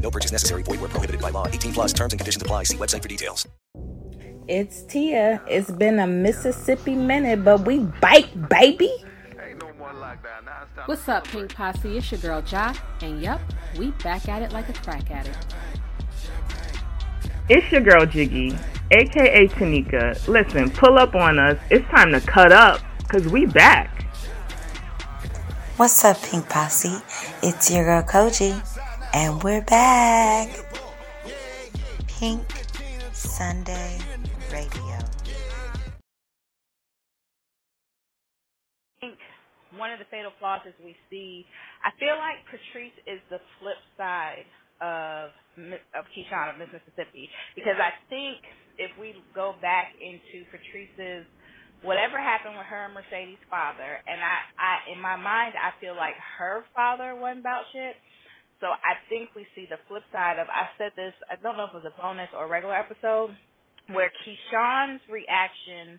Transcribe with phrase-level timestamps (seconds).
[0.00, 0.62] No purchase necessary.
[0.62, 1.46] Void where prohibited by law.
[1.46, 2.64] 18 plus terms and conditions apply.
[2.64, 3.46] See website for details.
[4.48, 5.40] It's Tia.
[5.48, 8.90] It's been a Mississippi minute, but we bite, baby.
[10.86, 11.98] What's up, Pink Posse?
[11.98, 13.40] It's your girl Jock, and yup,
[13.78, 15.54] we back at it like a crack addict.
[17.48, 18.56] It's your girl Jiggy,
[18.90, 20.26] aka Tanika.
[20.26, 21.58] Listen, pull up on us.
[21.70, 24.02] It's time to cut up, cause we back.
[25.76, 26.98] What's up, Pink Posse?
[27.42, 28.60] It's your girl Kogi,
[29.14, 30.48] and we're back.
[32.06, 32.42] Pink
[33.12, 33.98] Sunday
[34.52, 34.98] Radio.
[39.78, 41.46] one of the fatal flaws is we see.
[41.80, 44.44] I feel like Patrice is the flip side
[44.84, 45.32] of
[45.96, 48.44] of Keyshawn of Miss Mississippi because I think
[48.76, 51.24] if we go back into Patrice's
[51.80, 55.96] whatever happened with her and Mercedes' father, and I, I in my mind I feel
[55.96, 57.96] like her father wasn't about shit.
[58.60, 61.64] So I think we see the flip side of I said this I don't know
[61.64, 63.30] if it was a bonus or a regular episode
[63.92, 65.98] where Keyshawn's reaction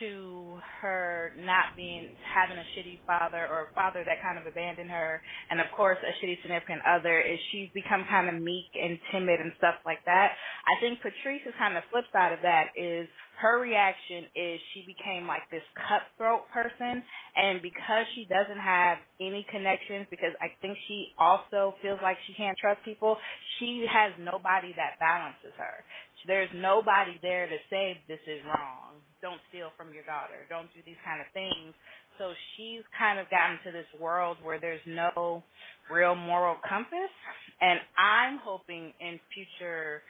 [0.00, 4.90] to her not being having a shitty father or a father that kind of abandoned
[4.90, 8.98] her and of course a shitty significant other is she's become kind of meek and
[9.12, 10.32] timid and stuff like that.
[10.66, 13.08] I think Patrice is kind of flip side of that is
[13.40, 17.02] her reaction is she became like this cutthroat person
[17.36, 22.34] and because she doesn't have any connections because I think she also feels like she
[22.34, 23.16] can't trust people,
[23.58, 25.86] she has nobody that balances her.
[26.26, 28.98] There's nobody there to say this is wrong.
[29.22, 30.46] Don't steal from your daughter.
[30.48, 31.74] Don't do these kind of things.
[32.18, 35.42] So she's kind of gotten to this world where there's no
[35.90, 37.12] real moral compass.
[37.60, 40.02] And I'm hoping in future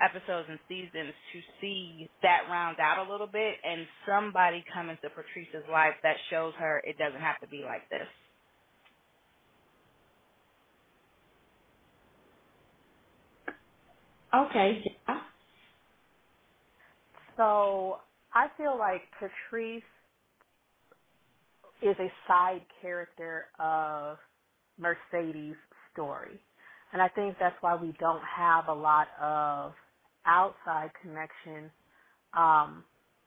[0.00, 5.10] episodes and seasons to see that round out a little bit and somebody come into
[5.10, 8.08] Patrice's life that shows her it doesn't have to be like this.
[14.34, 14.82] Okay.
[17.42, 17.96] So
[18.32, 19.82] I feel like Patrice
[21.82, 24.18] is a side character of
[24.78, 25.56] Mercedes'
[25.92, 26.38] story.
[26.92, 29.72] And I think that's why we don't have a lot of
[30.24, 31.68] outside connection
[32.32, 32.84] um,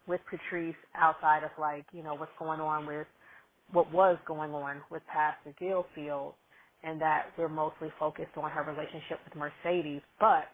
[0.08, 3.08] with Patrice outside of like, you know, what's going on with
[3.74, 6.36] what was going on with Pastor Gilfield
[6.84, 10.02] and that we're mostly focused on her relationship with Mercedes.
[10.22, 10.46] But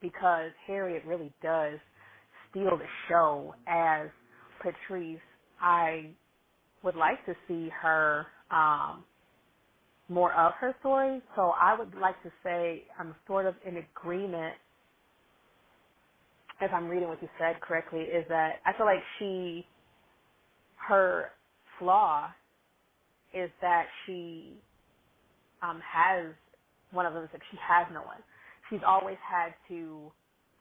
[0.00, 1.78] because Harriet really does
[2.56, 4.08] steal the show as
[4.62, 5.20] Patrice,
[5.60, 6.12] I
[6.84, 9.04] would like to see her um
[10.08, 11.22] more of her story.
[11.36, 14.54] So I would like to say I'm sort of in agreement
[16.60, 19.66] if I'm reading what you said correctly, is that I feel like she
[20.88, 21.30] her
[21.78, 22.30] flaw
[23.34, 24.54] is that she
[25.62, 26.34] um has
[26.92, 28.22] one of them is that she has no one.
[28.70, 30.12] She's always had to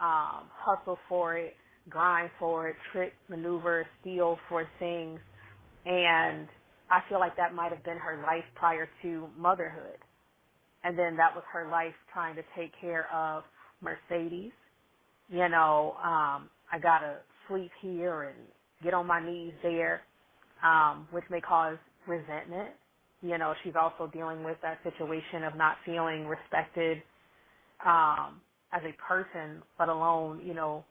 [0.01, 1.55] um hustle for it,
[1.89, 5.19] grind for trick, maneuver, steal for things
[5.85, 6.47] and
[6.89, 9.97] I feel like that might have been her life prior to motherhood.
[10.83, 13.43] And then that was her life trying to take care of
[13.81, 14.51] Mercedes.
[15.29, 18.37] You know, um, I gotta sleep here and
[18.83, 20.01] get on my knees there,
[20.63, 22.69] um, which may cause resentment.
[23.21, 27.01] You know, she's also dealing with that situation of not feeling respected
[27.85, 28.41] um,
[28.73, 30.83] as a person, let alone, you know,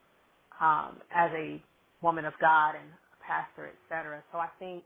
[0.61, 1.63] um, as a
[2.03, 2.91] woman of God and
[3.27, 4.23] pastor, et cetera.
[4.33, 4.85] So I think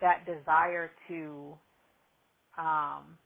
[0.00, 1.54] that desire to,
[2.58, 3.18] um,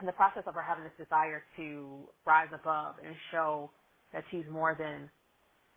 [0.00, 3.70] in the process of her having this desire to rise above and show
[4.12, 5.10] that she's more than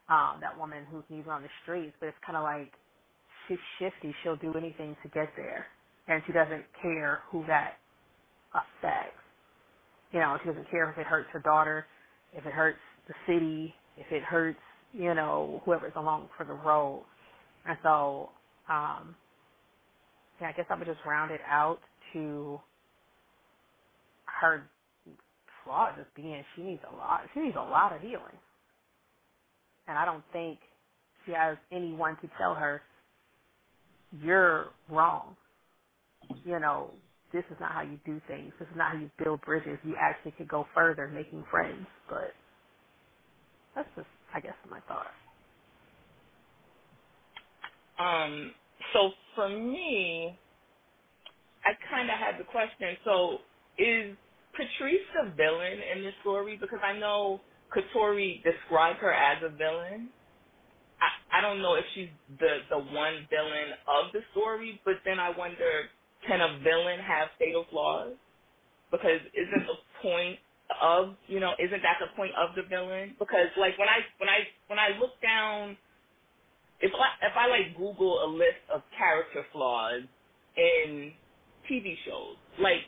[0.09, 2.73] um, that woman who's needs on the streets, but it's kind of like
[3.47, 4.15] she's shifty.
[4.23, 5.67] She'll do anything to get there,
[6.09, 7.75] and she doesn't care who that
[8.53, 9.19] affects.
[10.13, 11.85] You know, she doesn't care if it hurts her daughter,
[12.33, 14.59] if it hurts the city, if it hurts,
[14.93, 17.05] you know, whoever's along for the road.
[17.67, 18.29] And so,
[18.69, 19.15] um,
[20.41, 21.79] yeah, I guess I would just round it out
[22.13, 22.59] to
[24.41, 24.63] her
[25.63, 28.37] flaw just being she needs a lot she needs a lot of healing.
[29.87, 30.59] And I don't think
[31.25, 32.81] she has anyone to tell her
[34.23, 35.35] you're wrong.
[36.45, 36.91] You know,
[37.33, 38.53] this is not how you do things.
[38.59, 39.79] This is not how you build bridges.
[39.83, 42.33] You actually could go further making friends, but
[43.75, 45.07] That's just, I guess, my thought.
[47.99, 48.51] Um.
[48.93, 50.37] So for me,
[51.65, 52.97] I kind of had the question.
[53.05, 53.39] So
[53.77, 54.15] is
[54.55, 56.57] Patrice the villain in this story?
[56.59, 57.41] Because I know
[57.75, 60.09] Katori described her as a villain.
[61.01, 62.09] I, I don't know if she's
[62.39, 65.89] the the one villain of the story, but then I wonder,
[66.27, 68.13] can a villain have fatal flaws?
[68.91, 70.39] Because isn't the point
[70.81, 73.15] of you know isn't that the point of the villain?
[73.19, 75.77] Because like when I when I when I look down,
[76.79, 80.03] if I if I like Google a list of character flaws
[80.57, 81.11] in
[81.69, 82.85] TV shows, like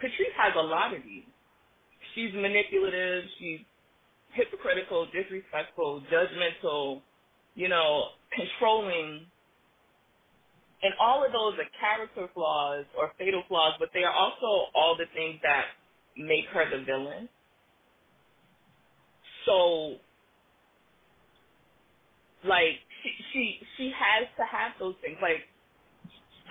[0.00, 1.24] Patrice has a lot of these.
[2.14, 3.24] She's manipulative.
[3.38, 3.60] She's
[4.34, 7.00] hypocritical, disrespectful, judgmental,
[7.54, 9.26] you know, controlling.
[10.82, 14.96] And all of those are character flaws or fatal flaws, but they are also all
[14.98, 15.70] the things that
[16.16, 17.28] make her the villain.
[19.46, 19.96] So,
[22.48, 25.18] like, she she she has to have those things.
[25.22, 25.42] Like,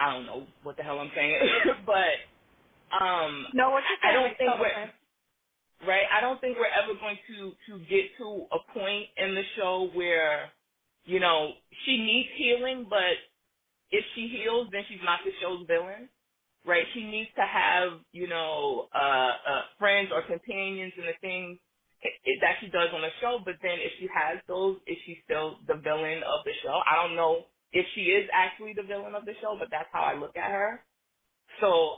[0.01, 1.39] I don't know what the hell I'm saying,
[1.85, 2.39] but
[3.05, 4.91] um, no, what I don't think we're
[5.89, 6.05] right.
[6.11, 9.89] I don't think we're ever going to to get to a point in the show
[9.93, 10.51] where
[11.05, 11.51] you know
[11.85, 13.17] she needs healing, but
[13.91, 16.09] if she heals, then she's not the show's villain,
[16.65, 16.85] right?
[16.93, 21.59] She needs to have you know uh, uh friends or companions and the things
[22.41, 23.39] that she does on the show.
[23.45, 26.81] But then if she has those, is she still the villain of the show?
[26.85, 30.01] I don't know if she is actually the villain of the show, but that's how
[30.03, 30.83] I look at her.
[31.61, 31.97] So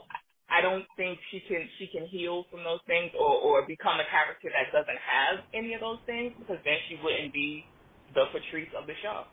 [0.50, 4.06] I don't think she can she can heal from those things or or become a
[4.10, 7.66] character that doesn't have any of those things because then she wouldn't be
[8.14, 9.24] the Patrice of the show.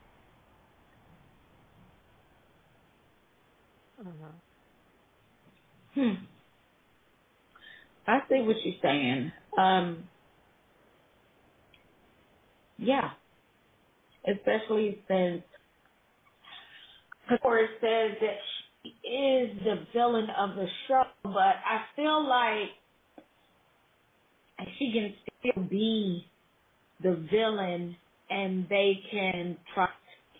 [4.02, 4.51] Mm-hmm.
[5.96, 6.14] Hmm.
[8.08, 9.32] I see what you're saying.
[9.58, 10.06] Um.
[12.78, 13.12] Yeah.
[14.28, 15.44] Especially since
[17.30, 18.38] Katori says that
[18.86, 22.70] is the villain of the show, but I feel like
[24.78, 26.26] she can still be
[27.04, 27.96] the villain
[28.30, 29.92] and they can try to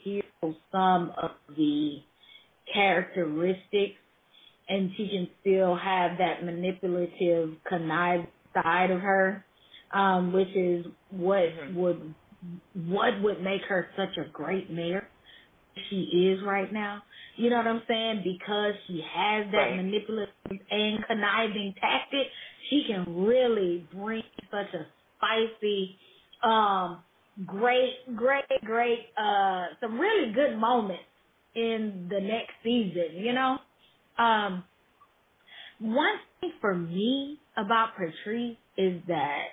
[0.04, 1.98] heal some of the
[2.74, 4.00] characteristics
[4.72, 9.46] and she can still have that manipulative conniving side of her
[9.94, 11.80] um which is what mm-hmm.
[11.80, 12.16] would
[12.88, 15.08] what would make her such a great mayor
[15.90, 17.02] she is right now
[17.38, 18.24] you know what I'm saying?
[18.24, 19.76] Because she has that right.
[19.78, 20.34] manipulative
[20.70, 22.28] and conniving tactic,
[22.70, 24.86] she can really bring such a
[25.18, 25.96] spicy,
[26.44, 27.00] um,
[27.46, 31.04] great, great, great, uh, some really good moments
[31.56, 33.58] in the next season, you know?
[34.18, 34.64] Um,
[35.80, 39.44] one thing for me about Patrice is that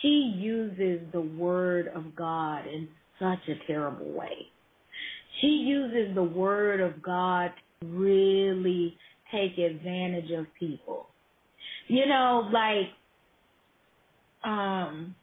[0.00, 2.88] she uses the word of God in
[3.18, 4.50] such a terrible way
[5.40, 7.50] she uses the word of God
[7.80, 8.96] to really
[9.32, 11.06] take advantage of people.
[11.88, 12.88] You know, like,
[14.44, 15.14] um,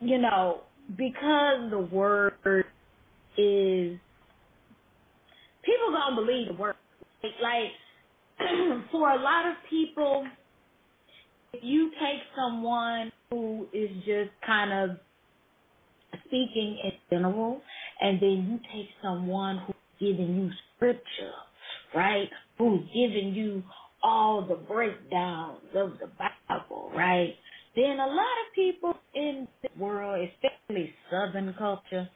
[0.00, 0.60] you know,
[0.96, 2.64] because the word
[3.36, 3.98] is,
[5.64, 6.76] people don't believe the word.
[7.42, 7.72] Like,
[8.92, 10.26] for a lot of people,
[11.52, 14.98] if you take someone who is just kind of
[16.26, 17.60] speaking in general,
[18.00, 21.32] and then you take someone who's giving you scripture,
[21.94, 22.28] right?
[22.58, 23.62] Who's giving you
[24.02, 26.10] all the breakdowns of the
[26.48, 27.34] Bible, right?
[27.74, 32.08] Then a lot of people in the world, especially Southern culture,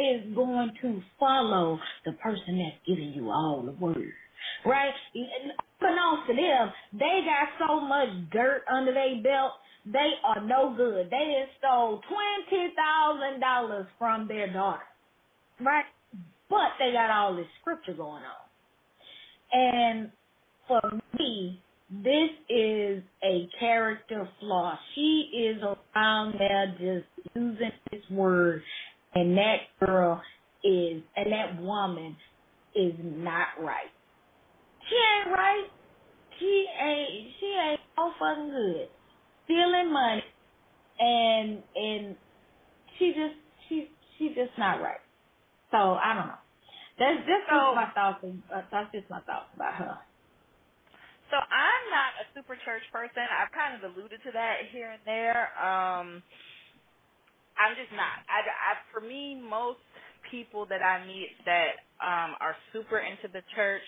[0.00, 4.12] is going to follow the person that's giving you all the word,
[4.64, 4.92] right?
[5.14, 9.52] Unbeknownst to them, they got so much dirt under their belt
[9.86, 11.10] they are no good.
[11.10, 14.82] They stole twenty thousand dollars from their daughter,
[15.60, 15.84] right?
[16.48, 20.12] But they got all this scripture going on, and
[20.68, 24.78] for me, this is a character flaw.
[24.94, 28.62] She is around there just using this word,
[29.14, 30.22] and that girl
[30.64, 32.16] is, and that woman
[32.74, 33.90] is not right.
[34.88, 35.68] She ain't right.
[36.38, 37.34] She ain't.
[37.40, 38.90] She ain't so fucking good
[39.44, 40.24] stealing money,
[40.98, 42.16] and and
[42.98, 43.34] she just
[43.68, 45.00] she she just not right.
[45.70, 46.34] So I don't know.
[46.98, 48.24] That's just so, my thoughts.
[48.24, 49.98] Uh, that's just my thoughts about her.
[51.30, 53.22] So I'm not a super church person.
[53.28, 55.50] I've kind of alluded to that here and there.
[55.60, 56.22] Um,
[57.60, 58.24] I'm just not.
[58.26, 59.84] I, I for me, most
[60.32, 63.84] people that I meet that um are super into the church,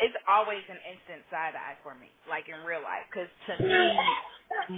[0.00, 3.08] it's always an instant side eye for me, like in real life.
[3.08, 3.96] Because to me,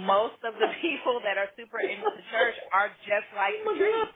[0.07, 4.11] most of the people that are super into the church are just like Patrice.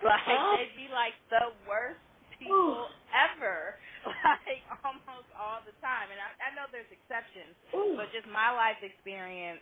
[0.00, 0.24] Like
[0.56, 2.00] they'd be like the worst
[2.40, 3.76] people ever,
[4.48, 6.08] like almost all the time.
[6.08, 7.52] And I, I know there's exceptions,
[8.00, 9.60] but just my life experience,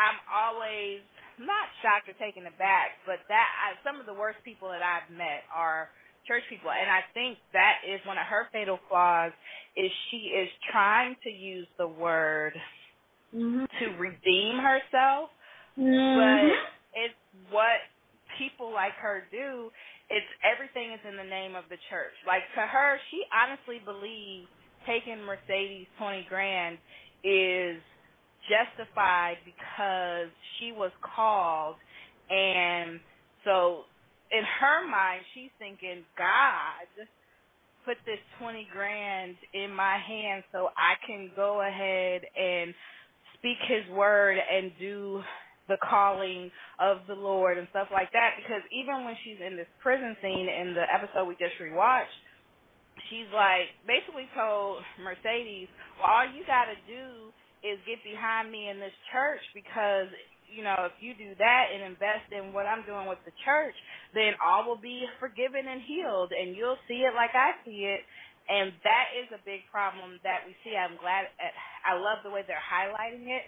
[0.00, 1.04] I'm always
[1.40, 3.00] not shocked or taken aback.
[3.06, 5.88] But that I, some of the worst people that I've met are
[6.26, 9.32] church people, and I think that is one of her fatal flaws.
[9.76, 12.52] Is she is trying to use the word
[13.34, 13.64] mm-hmm.
[13.64, 15.30] to redeem herself,
[15.78, 16.18] mm-hmm.
[16.18, 16.50] but
[16.98, 17.78] it's what
[18.38, 19.70] people like her do,
[20.10, 22.14] it's everything is in the name of the church.
[22.26, 24.48] Like to her, she honestly believes
[24.86, 26.78] taking Mercedes twenty grand
[27.24, 27.80] is
[28.48, 30.28] justified because
[30.58, 31.76] she was called
[32.30, 33.00] and
[33.44, 33.84] so
[34.30, 36.88] in her mind she's thinking, God
[37.84, 42.74] put this twenty grand in my hand so I can go ahead and
[43.38, 45.22] speak his word and do
[45.68, 46.50] the calling
[46.80, 48.36] of the Lord and stuff like that.
[48.36, 52.12] Because even when she's in this prison scene in the episode we just rewatched,
[53.08, 58.68] she's like basically told Mercedes, well, all you got to do is get behind me
[58.70, 60.08] in this church because
[60.48, 63.76] you know if you do that and invest in what I'm doing with the church,
[64.14, 68.02] then all will be forgiven and healed, and you'll see it like I see it.
[68.48, 70.72] And that is a big problem that we see.
[70.72, 71.28] I'm glad.
[71.84, 73.44] I love the way they're highlighting it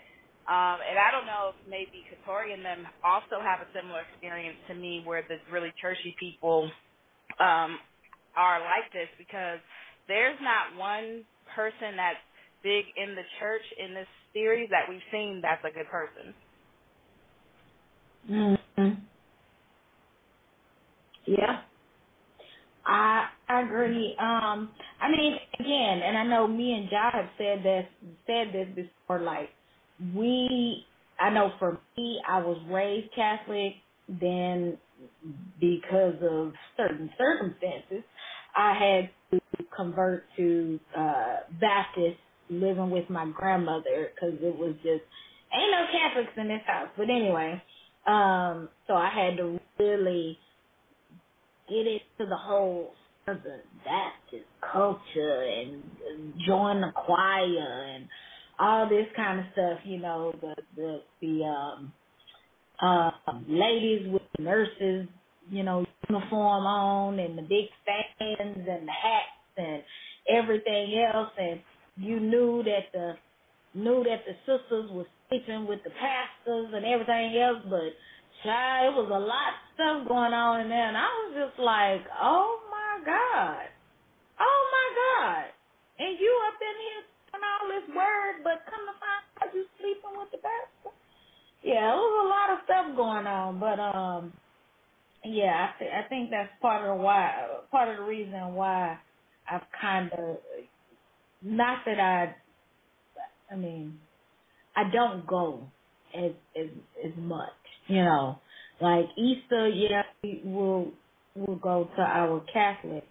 [0.48, 4.58] um, and I don't know if maybe Katori and them also have a similar experience
[4.66, 6.66] to me where the really churchy people
[7.38, 7.76] um,
[8.34, 9.60] are like this because
[10.08, 12.22] there's not one person that's
[12.62, 16.34] big in the church in this series that we've seen that's a good person.
[18.30, 18.90] Mm-hmm.
[21.26, 21.62] Yeah.
[22.86, 24.16] I I agree.
[24.20, 27.86] Um, I mean, again, and I know me and Jai have said this
[28.26, 29.20] said this before.
[29.22, 29.50] Like,
[30.14, 30.86] we
[31.20, 33.74] I know for me I was raised Catholic
[34.08, 34.78] then
[35.60, 38.04] because of certain circumstances
[38.56, 39.40] I had to
[39.76, 45.04] convert to uh Baptist living with my grandmother cuz it was just
[45.52, 46.88] ain't no Catholics in this house.
[46.96, 47.62] But anyway
[48.06, 50.38] um so I had to really
[51.68, 52.94] get into the whole
[53.26, 55.82] the Baptist culture and
[56.46, 58.08] join the choir and
[58.58, 61.92] all this kind of stuff, you know, the the the um
[62.82, 63.10] uh
[63.48, 65.08] ladies with the nurses,
[65.50, 69.82] you know, uniform on and the big stands and the hats and
[70.28, 71.30] everything else.
[71.38, 71.60] And
[72.00, 73.14] you knew that the
[73.74, 77.94] knew that the sisters were sleeping with the pastors and everything else, but
[78.44, 81.60] child, it was a lot of stuff going on in there and I was just
[81.60, 83.66] like, Oh my God.
[84.40, 85.46] Oh my God.
[86.00, 87.04] And you up in here
[87.34, 90.96] and all this word, but come to find out you sleeping with the pastor.
[91.62, 94.32] Yeah, there was a lot of stuff going on, but um,
[95.24, 98.98] yeah, I, th- I think that's part of why, part of the reason why
[99.50, 100.38] I've kind of,
[101.42, 102.34] not that I,
[103.52, 103.98] I mean,
[104.76, 105.68] I don't go
[106.14, 106.68] as as
[107.04, 107.48] as much,
[107.88, 108.38] you know,
[108.80, 110.92] like Easter, yeah, we will
[111.34, 113.04] we'll go to our Catholic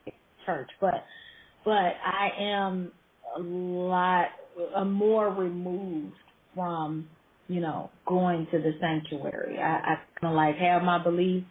[0.46, 1.06] church, but
[1.66, 2.92] but I am
[3.38, 4.28] a lot
[4.76, 6.16] a more removed
[6.56, 7.10] from
[7.48, 9.60] you know going to the sanctuary.
[9.60, 11.48] I, I kind of like have my beliefs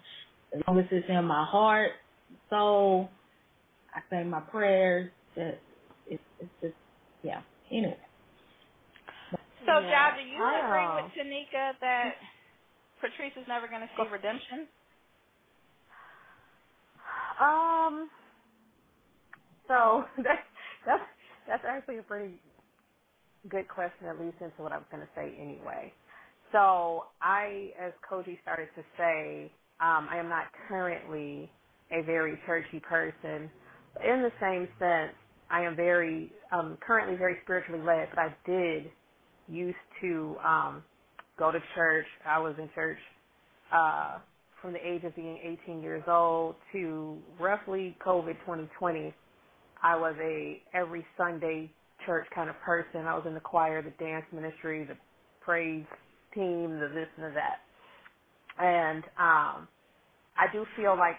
[0.54, 1.92] as long as it's in my heart,
[2.50, 3.10] soul.
[3.94, 5.10] I say my prayers.
[5.36, 5.60] That
[6.40, 6.74] it's, it's just
[7.22, 7.42] yeah.
[7.72, 7.98] Anyway.
[9.66, 10.16] So, yeah.
[10.16, 12.14] do you agree with Tanika that
[13.00, 14.68] Patrice is never going to see redemption?
[17.40, 18.10] Um.
[19.68, 20.46] So that's
[20.86, 21.04] that's
[21.48, 22.40] that's actually a pretty
[23.48, 25.92] good question that leads into what I was going to say anyway.
[26.52, 31.50] So I, as Kogi started to say, um, I am not currently
[31.92, 33.50] a very churchy person.
[33.94, 35.14] But in the same sense,
[35.50, 38.08] I am very um, currently very spiritually led.
[38.10, 38.90] But I did
[39.48, 40.82] used to um,
[41.38, 42.06] go to church.
[42.26, 42.98] I was in church
[43.74, 44.18] uh,
[44.62, 49.14] from the age of being 18 years old to roughly COVID 2020.
[49.82, 51.70] I was a every Sunday
[52.06, 53.06] church kind of person.
[53.06, 54.96] I was in the choir, the dance ministry, the
[55.40, 55.86] praise
[56.34, 57.60] team, the this and the that.
[58.62, 59.68] And um
[60.36, 61.16] I do feel like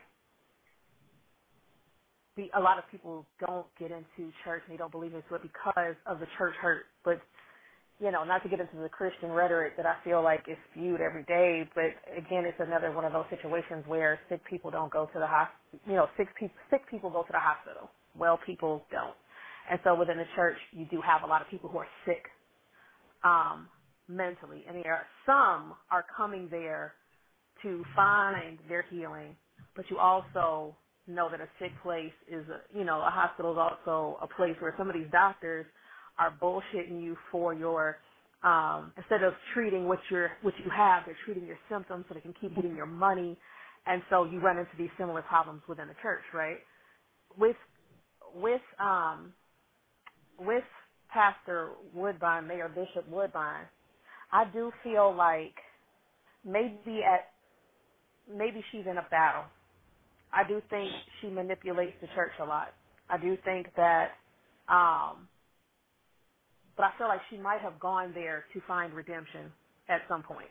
[2.55, 5.95] a lot of people don't get into church and they don't believe into it because
[6.05, 6.85] of the church hurt.
[7.03, 7.21] But
[7.99, 11.01] you know, not to get into the Christian rhetoric that I feel like is spewed
[11.01, 15.07] every day, but again, it's another one of those situations where sick people don't go
[15.07, 15.79] to the hospital.
[15.85, 19.15] You know, sick people sick people go to the hospital well people don't.
[19.69, 22.23] And so within the church, you do have a lot of people who are sick.
[23.23, 23.67] Um,
[24.09, 26.93] mentally, and there are some are coming there
[27.61, 29.35] to find their healing,
[29.75, 30.75] but you also
[31.09, 34.55] know that a sick place is a you know a hospital is also a place
[34.59, 35.65] where some of these doctors
[36.19, 37.97] are bullshitting you for your
[38.43, 42.21] um instead of treating what you're what you have they're treating your symptoms so they
[42.21, 43.37] can keep getting your money.
[43.87, 46.57] And so you run into these similar problems within the church right?
[47.37, 47.57] With
[48.35, 49.33] with um
[50.39, 50.63] with
[51.13, 53.65] pastor woodbine mayor bishop woodbine
[54.31, 55.55] i do feel like
[56.45, 57.31] maybe at
[58.33, 59.45] maybe she's in a battle
[60.33, 62.73] I do think she manipulates the church a lot.
[63.09, 64.09] I do think that,
[64.67, 65.27] um,
[66.77, 69.51] but I feel like she might have gone there to find redemption
[69.89, 70.49] at some point.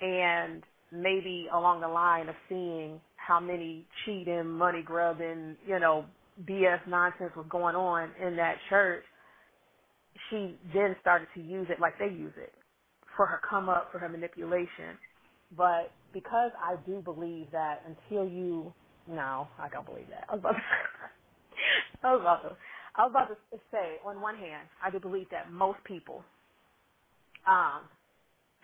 [0.00, 6.04] And maybe along the line of seeing how many cheating, money grubbing, you know,
[6.48, 9.02] BS nonsense was going on in that church,
[10.30, 12.52] she then started to use it like they use it
[13.16, 14.96] for her come up, for her manipulation.
[15.56, 18.72] But because I do believe that until you,
[19.08, 20.24] no, I don't believe that.
[20.28, 20.60] I was about to,
[22.04, 22.56] I was about to,
[22.96, 26.24] I was about to say, on one hand, I do believe that most people,
[27.46, 27.82] um,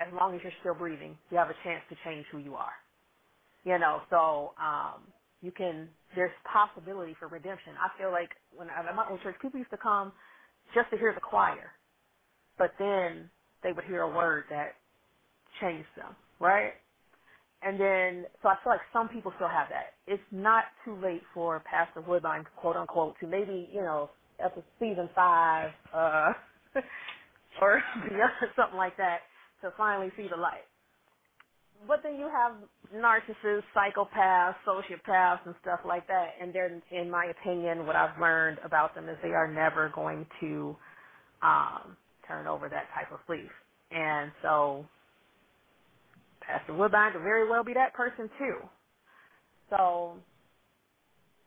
[0.00, 2.74] as long as you're still breathing, you have a chance to change who you are.
[3.64, 5.02] You know, so um,
[5.42, 5.88] you can.
[6.16, 7.74] There's possibility for redemption.
[7.80, 10.12] I feel like when I'm at my own church, people used to come
[10.74, 11.72] just to hear the choir,
[12.58, 13.30] but then
[13.62, 14.74] they would hear a word that
[15.60, 16.72] changed them, right?
[17.62, 19.96] And then, so I feel like some people still have that.
[20.06, 24.10] It's not too late for Pastor Woodbine, quote unquote, to maybe, you know,
[24.44, 26.32] after season five, uh,
[27.62, 27.82] or
[28.56, 29.20] something like that,
[29.62, 30.68] to finally see the light.
[31.88, 32.52] But then you have
[32.94, 36.28] narcissists, psychopaths, sociopaths, and stuff like that.
[36.40, 40.26] And they're, in my opinion, what I've learned about them is they are never going
[40.40, 40.76] to
[41.42, 41.96] um,
[42.28, 43.50] turn over that type of leaf.
[43.90, 44.86] And so
[46.46, 48.56] Pastor Woodbine could very well be that person too.
[49.70, 50.18] So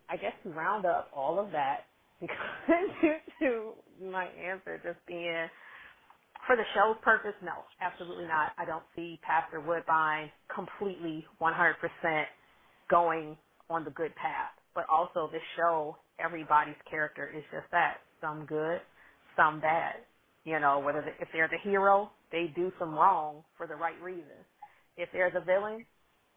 [0.09, 1.85] I guess to round up all of that,
[2.21, 2.27] to,
[3.41, 5.47] to my answer just being
[6.47, 8.51] for the show's purpose, no, absolutely not.
[8.57, 12.25] I don't see Pastor Woodbine completely 100%
[12.89, 13.37] going
[13.69, 14.51] on the good path.
[14.75, 18.81] But also, this show, everybody's character is just that some good,
[19.37, 19.95] some bad.
[20.45, 23.99] You know, whether the, if they're the hero, they do some wrong for the right
[24.01, 24.45] reason
[24.97, 25.85] if there's a villain,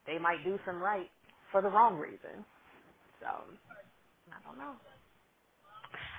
[0.07, 1.11] they might do some right
[1.51, 2.45] for the wrong reason.
[3.21, 4.77] So I don't know.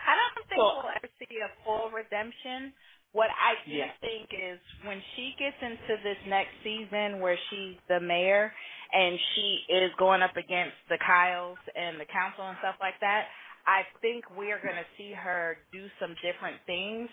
[0.02, 2.74] I don't think well, we'll ever see a full redemption.
[3.14, 3.92] What I do yeah.
[4.00, 8.52] think is when she gets into this next season where she's the mayor
[8.92, 13.28] and she is going up against the Kyles and the council and stuff like that,
[13.67, 17.10] I think we are going to see her do some different things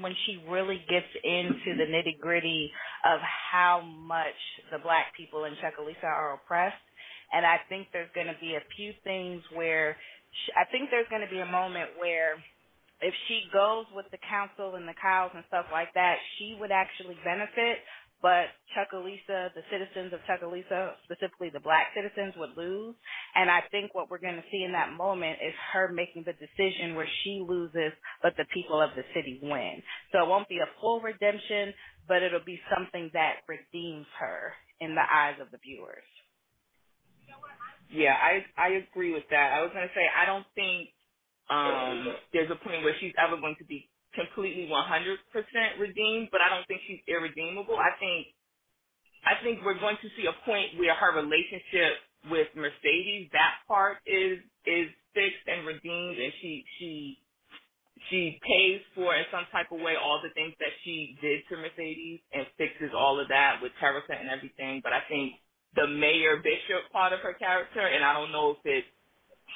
[0.00, 2.70] when she really gets into the nitty gritty
[3.04, 4.38] of how much
[4.72, 6.82] the black people in Chucalissa are oppressed.
[7.32, 9.96] And I think there's going to be a few things where
[10.44, 12.36] she, I think there's going to be a moment where
[13.02, 16.70] if she goes with the council and the Kyles and stuff like that, she would
[16.70, 17.82] actually benefit
[18.22, 22.96] but Chucalissa, the citizens of Chucalissa, specifically the black citizens, would lose.
[23.36, 26.34] And I think what we're going to see in that moment is her making the
[26.34, 29.82] decision where she loses, but the people of the city win.
[30.12, 31.74] So it won't be a full redemption,
[32.08, 36.04] but it'll be something that redeems her in the eyes of the viewers.
[37.92, 39.52] Yeah, I I agree with that.
[39.54, 40.90] I was going to say I don't think
[41.50, 46.48] um there's a point where she's ever going to be completely 100% redeemed, but I
[46.50, 47.76] don't think she's irredeemable.
[47.78, 48.28] I think
[49.26, 51.98] I think we're going to see a point where her relationship
[52.30, 57.18] with Mercedes, that part is is fixed and redeemed, and she she
[58.10, 61.56] she pays for in some type of way all the things that she did to
[61.58, 64.80] Mercedes and fixes all of that with Teresa and everything.
[64.82, 65.34] But I think
[65.74, 68.88] the mayor bishop part of her character, and I don't know if it's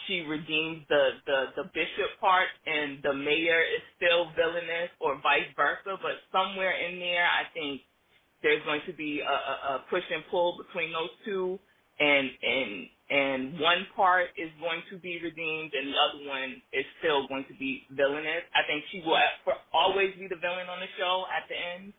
[0.06, 5.48] she redeems the, the, the bishop part and the mayor is still villainous or vice
[5.56, 7.82] versa, but somewhere in there I think
[8.42, 11.58] there's going to be a, a, a push and pull between those two
[11.98, 12.70] and and
[13.08, 17.46] and one part is going to be redeemed and the other one is still going
[17.48, 18.44] to be villainous.
[18.52, 21.92] I think she will for always be the villain on the show at the end,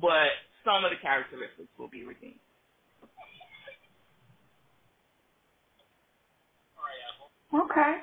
[0.00, 0.30] but
[0.64, 2.40] some of the characteristics will be redeemed.
[7.54, 7.96] Okay.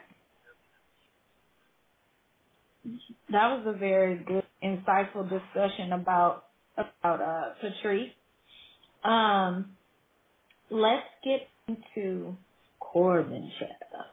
[3.31, 6.45] That was a very good, insightful discussion about
[6.77, 8.11] about uh, Patrice.
[9.03, 9.77] Um,
[10.71, 12.35] let's get into
[12.79, 14.05] Corbin Shadow.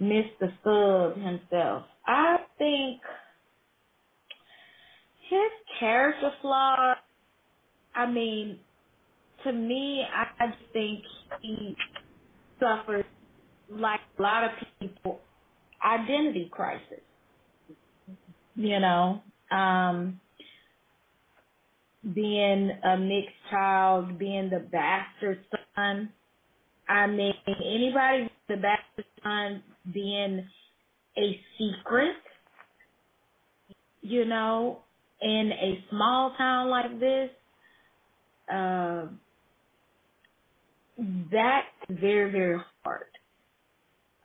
[0.00, 0.52] Mr.
[0.64, 1.84] Thug himself.
[2.06, 3.00] I think
[5.30, 6.94] his character flaw.
[7.94, 8.60] I mean,
[9.44, 11.04] to me, I just think
[11.42, 11.76] he
[12.60, 13.04] suffers
[13.70, 14.50] like a lot of
[14.80, 15.20] people
[15.84, 17.00] identity crisis.
[18.54, 20.20] You know, um,
[22.14, 25.40] being a mixed child, being the bastard
[25.74, 26.10] son.
[26.88, 30.46] I mean, anybody the bastard son being
[31.18, 32.14] a secret,
[34.02, 34.80] you know,
[35.20, 37.30] in a small town like this,
[38.52, 39.06] uh,
[41.32, 43.06] that's very, very hard.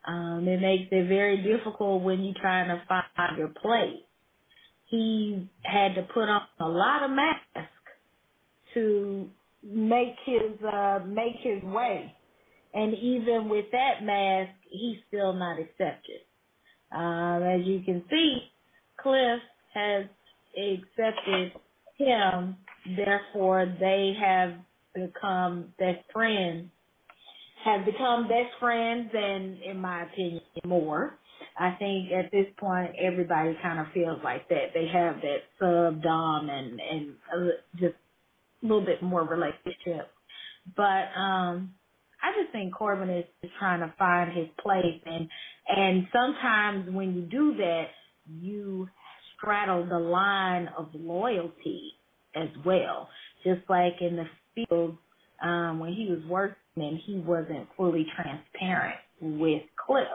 [0.07, 4.03] Um, it makes it very difficult when you're trying to find your place.
[4.87, 7.71] He had to put on a lot of masks
[8.73, 9.29] to
[9.63, 12.15] make his uh make his way.
[12.73, 16.21] And even with that mask, he's still not accepted.
[16.91, 18.37] Um, as you can see,
[19.01, 19.41] Cliff
[19.73, 20.05] has
[20.57, 21.53] accepted
[21.97, 22.57] him,
[22.97, 24.55] therefore they have
[24.95, 26.69] become best friends
[27.65, 31.17] have become best friends and in my opinion more.
[31.59, 34.73] I think at this point everybody kind of feels like that.
[34.73, 37.15] They have that sub dom and and
[37.79, 37.95] just
[38.63, 40.09] a little bit more relationship.
[40.75, 41.73] But um
[42.23, 45.27] I just think Corbin is, is trying to find his place and
[45.67, 47.85] and sometimes when you do that
[48.29, 48.87] you
[49.37, 51.93] straddle the line of loyalty
[52.35, 53.09] as well.
[53.43, 54.97] Just like in the field
[55.43, 60.07] um when he was working and he wasn't fully transparent with Cliff.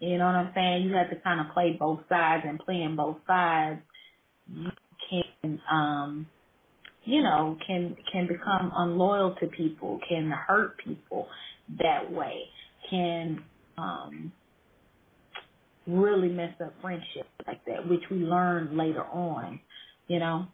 [0.00, 0.84] You know what I'm saying?
[0.84, 3.80] You have to kind of play both sides and playing both sides
[4.52, 4.70] you
[5.10, 6.26] can um
[7.04, 11.28] you know, can can become unloyal to people, can hurt people
[11.80, 12.42] that way,
[12.90, 13.44] can
[13.78, 14.32] um
[15.86, 19.60] really mess up friendships like that, which we learn later on,
[20.08, 20.46] you know.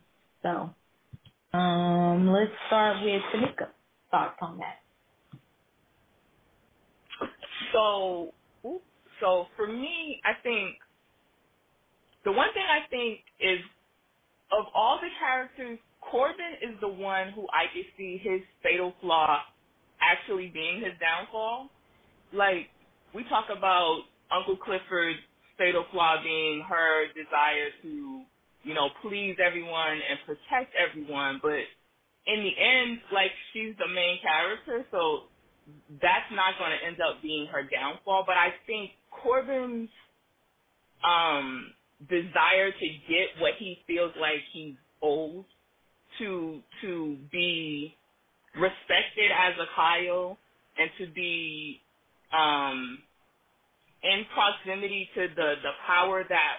[0.42, 0.70] So
[1.54, 3.70] um let's start with Tanika.
[4.10, 4.80] Thoughts on that.
[7.72, 8.34] So,
[9.20, 10.76] so for me, I think
[12.24, 13.60] the one thing I think is
[14.52, 19.42] of all the characters, Corbin is the one who I can see his fatal flaw
[20.00, 21.70] actually being his downfall.
[22.32, 22.68] Like
[23.14, 25.20] we talk about Uncle Clifford's
[25.58, 28.24] fatal flaw being her desire to,
[28.64, 31.60] you know, please everyone and protect everyone, but
[32.26, 35.24] in the end, like she's the main character, so
[36.02, 38.24] that's not going to end up being her downfall.
[38.26, 39.90] But I think Corbin's
[41.04, 41.72] um,
[42.08, 45.44] desire to get what he feels like he's owed
[46.18, 47.94] to to be
[48.56, 50.38] respected as a Kyle
[50.78, 51.80] and to be
[52.36, 52.98] um,
[54.02, 56.56] in proximity to the the power that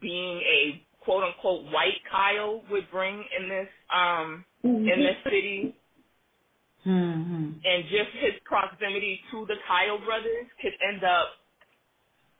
[0.00, 4.44] being a quote unquote white Kyle would bring in this um
[4.86, 5.72] in this city
[6.86, 7.58] Mm-hmm.
[7.64, 11.28] And just his proximity to the Kyle brothers could end up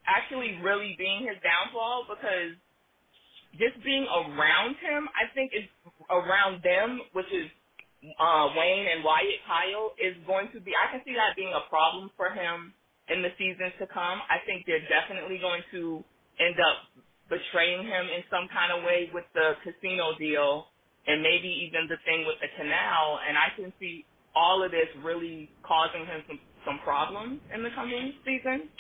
[0.07, 2.57] actually really being his downfall because
[3.59, 5.69] just being around him, I think is
[6.11, 7.51] around them, which is
[8.21, 11.69] uh Wayne and Wyatt Kyle, is going to be I can see that being a
[11.71, 12.75] problem for him
[13.09, 14.21] in the seasons to come.
[14.31, 16.05] I think they're definitely going to
[16.41, 16.77] end up
[17.33, 20.67] betraying him in some kind of way with the casino deal
[21.09, 24.89] and maybe even the thing with the canal and I can see all of this
[25.05, 28.71] really causing him some some problems in the coming season.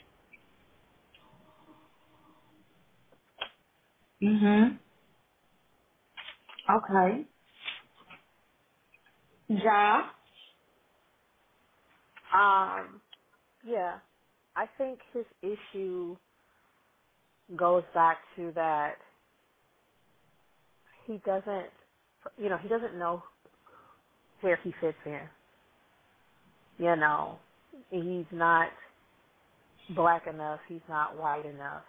[4.22, 4.78] Mhm.
[6.70, 7.26] Okay.
[9.48, 10.02] Yeah.
[12.34, 13.00] Um,
[13.64, 13.96] yeah,
[14.56, 16.16] I think his issue
[17.56, 18.94] goes back to that
[21.06, 21.66] he doesn't,
[22.38, 23.22] you know, he doesn't know
[24.42, 25.20] where he fits in
[26.78, 27.38] you know,
[27.90, 28.68] he's not
[29.96, 31.82] black enough, he's not white enough,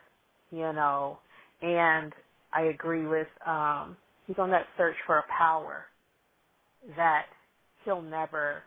[0.52, 1.20] you know,
[1.62, 2.14] and
[2.54, 3.98] I agree with um
[4.28, 5.86] he's on that search for a power
[6.98, 7.26] that
[7.86, 8.64] he'll never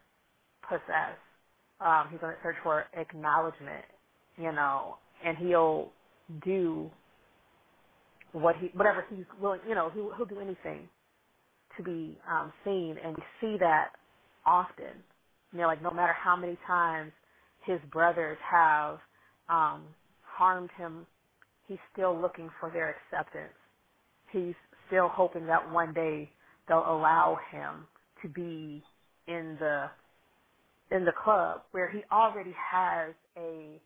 [0.69, 1.17] possess.
[1.81, 3.85] Um, he's on that search for acknowledgement,
[4.39, 5.91] you know, and he'll
[6.45, 6.91] do
[8.33, 10.89] what he whatever he's willing you know, he'll he'll do anything
[11.77, 13.91] to be um seen and we see that
[14.47, 15.03] often
[15.53, 17.13] you know, like no matter how many times
[17.65, 18.99] his brothers have
[19.49, 19.85] um,
[20.23, 21.07] harmed him,
[21.67, 23.55] he's still looking for their acceptance.
[24.33, 24.55] He's
[24.89, 26.31] still hoping that one day
[26.69, 27.87] they'll allow him
[28.23, 28.83] to be
[29.29, 29.87] in the
[30.91, 33.81] in the club where he already has a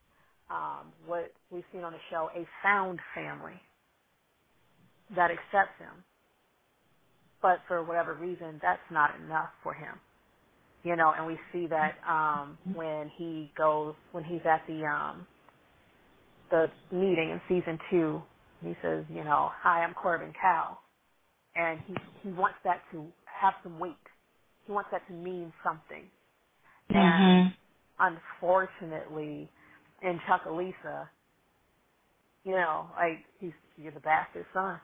[0.50, 3.60] um, what we've seen on the show a found family.
[5.16, 6.04] that accepts him.
[7.42, 10.00] But for whatever reason, that's not enough for him.
[10.84, 15.26] You know, and we see that um when he goes when he's at the um
[16.50, 18.22] the meeting in season two,
[18.62, 20.80] he says, you know, hi, I'm Corbin Kyle.
[21.56, 23.96] And he he wants that to have some weight.
[24.66, 26.10] He wants that to mean something.
[26.94, 27.48] And Mm-hmm.
[28.00, 29.50] unfortunately,
[30.02, 31.08] in Chucalissa,
[32.44, 34.80] you know, like he's you're the bastard son.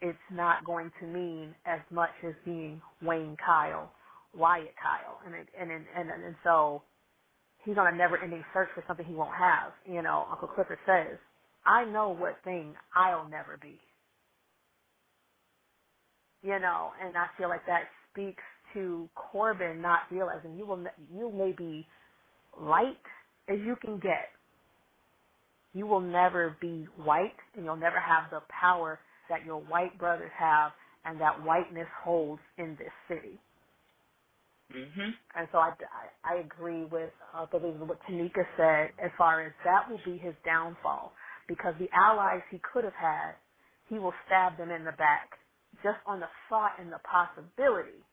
[0.00, 3.90] It's not going to mean as much as being Wayne Kyle,
[4.34, 6.82] Wyatt Kyle, and it, and and and and so
[7.64, 9.72] he's on a never-ending search for something he won't have.
[9.86, 11.18] You know, Uncle Clifford says,
[11.64, 13.80] "I know what thing I'll never be."
[16.42, 18.42] You know, and I feel like that speaks
[18.74, 20.84] to Corbin not realizing you will
[21.14, 21.86] you may be
[22.60, 22.96] light
[23.48, 24.30] as you can get.
[25.74, 30.32] You will never be white, and you'll never have the power that your white brothers
[30.38, 30.72] have
[31.04, 33.40] and that whiteness holds in this city.
[34.72, 35.14] Mhm.
[35.34, 35.72] And so I,
[36.24, 37.10] I, I agree with
[37.50, 41.12] believe what Tanika said as far as that will be his downfall
[41.48, 43.34] because the allies he could have had,
[43.88, 45.30] he will stab them in the back
[45.82, 48.04] just on the thought and the possibility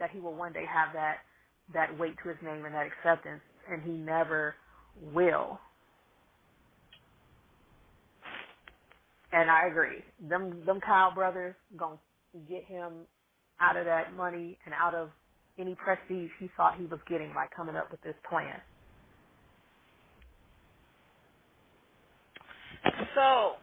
[0.00, 1.18] that he will one day have that
[1.74, 4.54] that weight to his name and that acceptance, and he never
[5.14, 5.60] will.
[9.32, 10.02] And I agree.
[10.28, 11.98] Them them Kyle brothers gonna
[12.48, 13.06] get him
[13.60, 15.10] out of that money and out of
[15.58, 18.60] any prestige he thought he was getting by coming up with this plan.
[23.14, 23.56] So,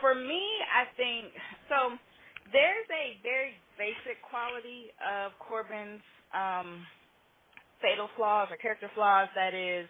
[0.00, 0.42] for me,
[0.74, 1.32] I think
[1.68, 1.96] so.
[2.52, 6.02] There's a very basic quality of Corbin's
[6.34, 6.82] um,
[7.82, 9.88] fatal flaws or character flaws that is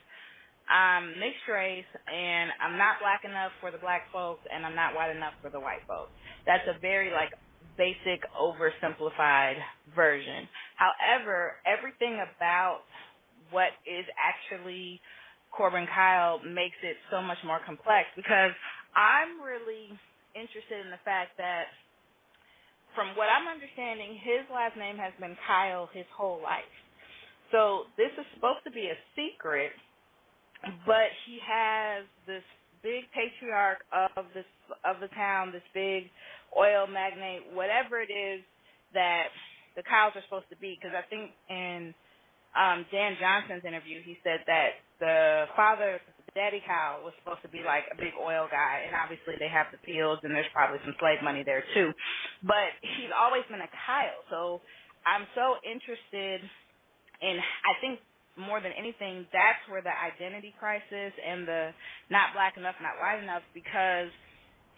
[0.70, 4.94] I'm mixed race and I'm not black enough for the black folks and I'm not
[4.94, 6.14] white enough for the white folks.
[6.46, 7.34] That's a very like
[7.74, 9.58] basic oversimplified
[9.94, 10.46] version.
[10.78, 12.86] However, everything about
[13.50, 15.00] what is actually
[15.50, 18.54] Corbin Kyle makes it so much more complex because
[18.94, 19.90] I'm really
[20.38, 21.66] interested in the fact that
[22.94, 26.70] from what I'm understanding, his last name has been Kyle his whole life.
[27.52, 29.72] So this is supposed to be a secret,
[30.86, 32.46] but he has this
[32.82, 34.48] big patriarch of this
[34.86, 36.08] of the town, this big
[36.56, 38.40] oil magnate, whatever it is
[38.94, 39.28] that
[39.76, 40.78] the Kyles are supposed to be.
[40.78, 41.94] Because I think in
[42.54, 47.50] um Dan Johnson's interview, he said that the father, the Daddy Kyle, was supposed to
[47.50, 50.78] be like a big oil guy, and obviously they have the fields, and there's probably
[50.86, 51.90] some slave money there too.
[52.46, 54.62] But he's always been a Kyle, so
[55.02, 56.46] I'm so interested
[57.22, 57.38] in.
[57.38, 58.00] I think
[58.36, 61.70] more than anything, that's where the identity crisis and the
[62.10, 64.08] not black enough, not white enough, because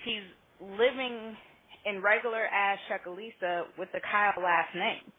[0.05, 0.27] he's
[0.61, 1.37] living
[1.85, 5.11] in regular ass Chucalissa with the Kyle last name.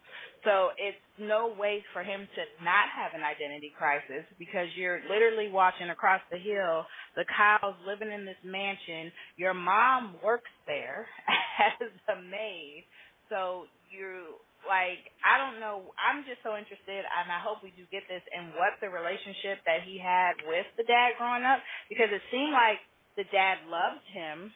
[0.43, 5.49] So it's no way for him to not have an identity crisis because you're literally
[5.49, 6.83] watching across the hill
[7.15, 9.11] the Kyles living in this mansion.
[9.37, 11.07] Your mom works there
[11.81, 12.83] as a maid.
[13.29, 14.35] So you
[14.67, 15.91] like I don't know.
[15.99, 19.63] I'm just so interested and I hope we do get this in what the relationship
[19.67, 22.81] that he had with the dad growing up because it seemed like
[23.17, 24.51] the dad loved him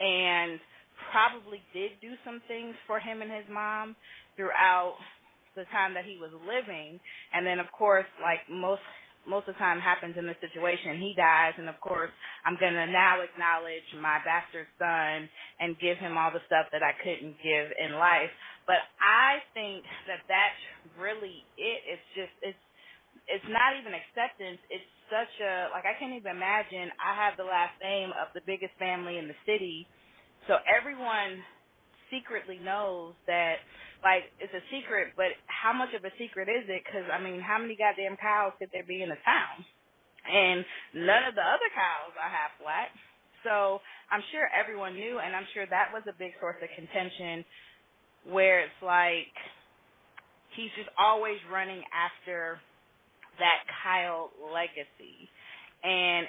[0.00, 0.60] and
[1.10, 3.96] probably did do some things for him and his mom
[4.36, 4.96] throughout
[5.56, 7.00] the time that he was living
[7.34, 8.80] and then of course like most
[9.28, 12.10] most of the time happens in this situation he dies and of course
[12.46, 15.28] i'm going to now acknowledge my bastard son
[15.60, 18.32] and give him all the stuff that i couldn't give in life
[18.66, 20.62] but i think that that's
[20.98, 22.64] really it it's just it's
[23.28, 27.46] it's not even acceptance it's such a like i can't even imagine i have the
[27.46, 29.86] last name of the biggest family in the city
[30.46, 31.38] so everyone
[32.10, 33.62] secretly knows that
[34.02, 36.82] like it's a secret, but how much of a secret is it?
[36.82, 39.56] Because I mean, how many goddamn Kyles could there be in a town?
[40.26, 42.90] And none of the other Kyles are half black.
[43.46, 47.42] So I'm sure everyone knew, and I'm sure that was a big source of contention,
[48.30, 49.32] where it's like
[50.56, 52.58] he's just always running after
[53.38, 55.28] that Kyle legacy,
[55.82, 56.26] and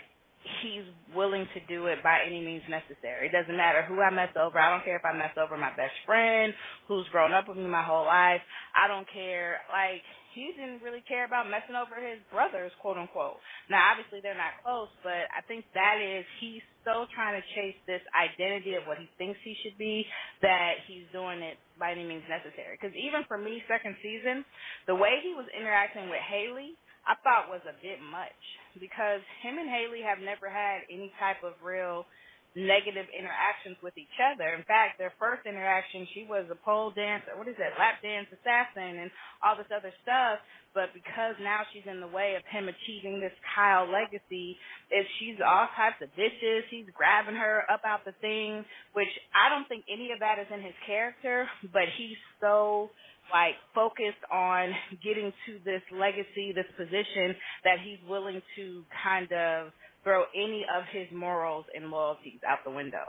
[0.61, 0.83] he's
[1.15, 3.27] willing to do it by any means necessary.
[3.27, 4.59] It doesn't matter who I mess over.
[4.59, 6.53] I don't care if I mess over my best friend
[6.87, 8.41] who's grown up with me my whole life.
[8.75, 9.61] I don't care.
[9.69, 10.01] Like,
[10.33, 13.37] he didn't really care about messing over his brothers, quote unquote.
[13.69, 17.77] Now, obviously, they're not close, but I think that is, he's so trying to chase
[17.85, 20.05] this identity of what he thinks he should be
[20.41, 22.75] that he's doing it by any means necessary.
[22.75, 24.43] Because even for me, second season,
[24.89, 28.41] the way he was interacting with Haley, I thought was a bit much
[28.79, 32.07] because him and Haley have never had any type of real
[32.55, 34.53] negative interactions with each other.
[34.53, 38.29] In fact, their first interaction, she was a pole dancer, what is that, lap dance
[38.29, 39.09] assassin, and
[39.41, 40.37] all this other stuff.
[40.73, 44.57] But because now she's in the way of him achieving this Kyle legacy,
[44.89, 49.53] if she's all types of bitches, he's grabbing her up out the thing, which I
[49.53, 52.89] don't think any of that is in his character, but he's so
[53.31, 59.71] like focused on getting to this legacy, this position that he's willing to kind of
[60.03, 63.05] throw any of his morals and loyalties out the window.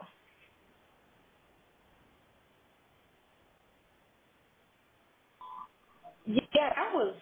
[6.26, 7.14] Yeah, that was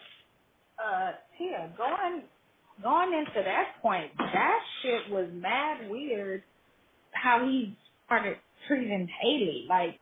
[0.85, 2.23] uh yeah, going
[2.83, 6.43] going into that point, that shit was mad weird
[7.13, 8.37] how he started
[8.69, 9.67] treating Hailey.
[9.69, 9.99] Like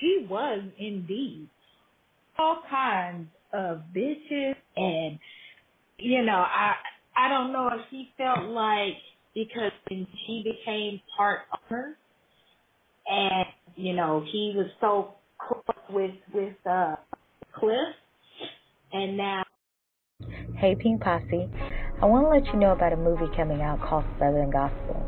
[0.00, 1.48] she was indeed
[2.38, 5.18] all kinds of bitches and
[5.98, 6.74] you know, I
[7.16, 8.94] I don't know if he felt like
[9.34, 11.96] because she became part of her
[13.06, 16.96] and, you know, he was so close with with uh
[17.54, 17.94] Cliff
[18.92, 19.42] and now
[20.56, 21.50] Hey Pink Posse,
[22.02, 25.04] I want to let you know about a movie coming out called Southern Gospel.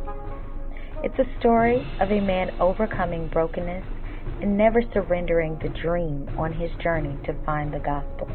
[1.03, 3.85] It's a story of a man overcoming brokenness
[4.43, 8.29] and never surrendering the dream on his journey to find the gospel.